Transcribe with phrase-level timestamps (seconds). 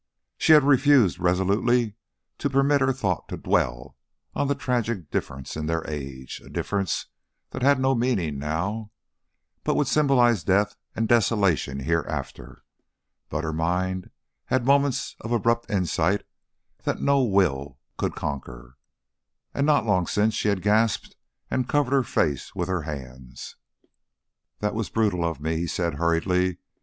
[0.39, 1.95] She had refused resolutely
[2.39, 3.95] to permit her thought to dwell
[4.33, 7.05] on the tragic difference in their ages, a difference
[7.51, 8.89] that had no meaning now,
[9.63, 12.63] but would symbolize death and desolation hereafter;
[13.29, 14.09] but her mind
[14.45, 16.23] had moments of abrupt insight
[16.83, 18.79] that no Will could conquer,
[19.53, 21.15] and not long since she had gasped
[21.51, 23.55] and covered her face with her hands.
[24.61, 26.57] "That was brutal of me," he said hurriedly.